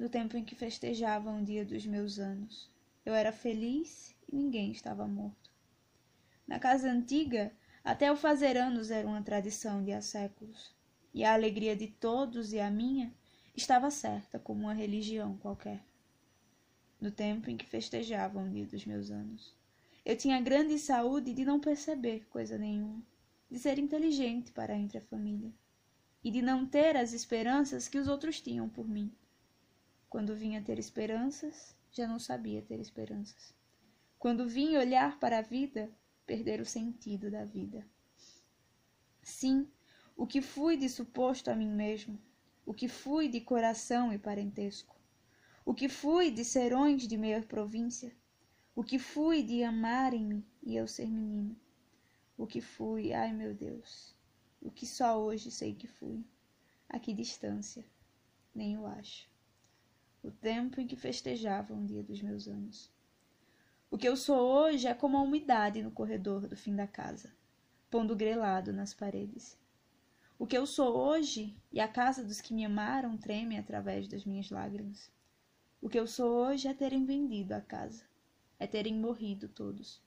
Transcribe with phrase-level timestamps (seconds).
[0.00, 2.70] no tempo em que festejavam o dia dos meus anos.
[3.04, 5.50] Eu era feliz e ninguém estava morto.
[6.48, 7.52] Na casa antiga,
[7.84, 10.74] até o fazer anos era uma tradição de há séculos,
[11.12, 13.12] e a alegria de todos e a minha
[13.54, 15.84] estava certa como uma religião qualquer.
[16.98, 19.54] No tempo em que festejavam o dia dos meus anos,
[20.02, 23.02] eu tinha grande saúde de não perceber coisa nenhuma,
[23.50, 25.52] de ser inteligente para entre a família,
[26.24, 29.12] e de não ter as esperanças que os outros tinham por mim.
[30.10, 33.54] Quando vinha ter esperanças, já não sabia ter esperanças.
[34.18, 35.88] Quando vinha olhar para a vida,
[36.26, 37.86] perder o sentido da vida.
[39.22, 39.70] Sim,
[40.16, 42.20] o que fui de suposto a mim mesmo,
[42.66, 44.96] o que fui de coração e parentesco,
[45.64, 48.12] o que fui de serões de meia província,
[48.74, 51.56] o que fui de amarem-me e eu ser menino,
[52.36, 54.12] o que fui, ai meu Deus,
[54.60, 56.26] o que só hoje sei que fui,
[56.88, 57.86] a que distância,
[58.52, 59.29] nem o acho
[60.22, 62.90] o tempo em que festejavam o dia dos meus anos.
[63.90, 67.32] O que eu sou hoje é como a umidade no corredor do fim da casa,
[67.90, 69.58] pondo grelado nas paredes.
[70.38, 74.24] O que eu sou hoje, e a casa dos que me amaram treme através das
[74.24, 75.10] minhas lágrimas.
[75.80, 78.04] O que eu sou hoje é terem vendido a casa,
[78.58, 80.02] é terem morrido todos.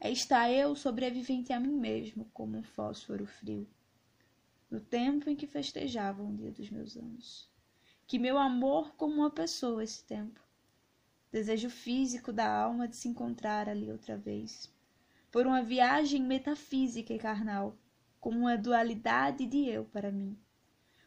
[0.00, 3.68] É estar eu sobrevivente a mim mesmo, como um fósforo frio,
[4.70, 7.51] no tempo em que festejavam o dia dos meus anos
[8.12, 10.38] que meu amor como uma pessoa esse tempo.
[11.32, 14.70] Desejo físico da alma de se encontrar ali outra vez,
[15.30, 17.74] por uma viagem metafísica e carnal,
[18.20, 20.38] como uma dualidade de eu para mim.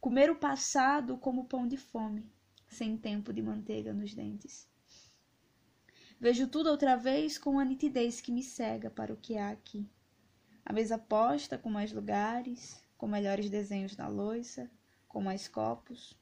[0.00, 2.32] Comer o passado como pão de fome,
[2.66, 4.66] sem tempo de manteiga nos dentes.
[6.18, 9.86] Vejo tudo outra vez com uma nitidez que me cega para o que há aqui.
[10.64, 14.70] A mesa posta com mais lugares, com melhores desenhos na louça,
[15.06, 16.16] com mais copos,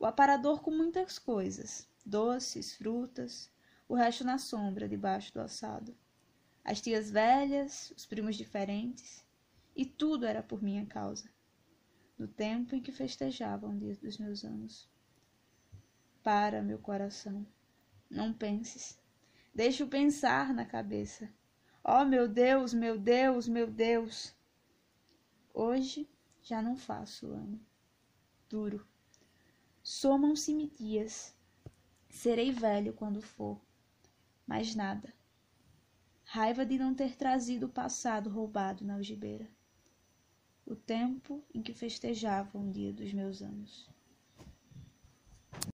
[0.00, 3.52] o aparador com muitas coisas, doces, frutas,
[3.86, 5.94] o resto na sombra, debaixo do assado.
[6.64, 9.22] As tias velhas, os primos diferentes,
[9.76, 11.30] e tudo era por minha causa,
[12.16, 14.88] no tempo em que festejavam o dia dos meus anos.
[16.22, 17.46] Para, meu coração,
[18.08, 18.98] não penses,
[19.54, 21.30] deixa o pensar na cabeça.
[21.84, 24.34] Oh, meu Deus, meu Deus, meu Deus!
[25.52, 26.08] Hoje
[26.42, 27.60] já não faço ano.
[28.48, 28.86] Duro
[29.92, 31.34] Somam-se-me dias,
[32.08, 33.60] serei velho quando for,
[34.46, 35.12] mas nada.
[36.22, 39.48] Raiva de não ter trazido o passado roubado na algibeira.
[40.64, 43.90] O tempo em que festejavam o dia dos meus anos.